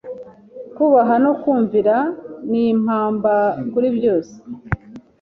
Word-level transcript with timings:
Kubaha 0.75 1.15
no 1.23 1.31
kumvira 1.41 1.95
nimpamba 2.49 3.33
kuri 3.71 3.87
byose 3.97 4.35